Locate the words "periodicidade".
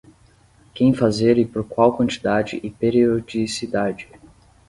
2.71-4.09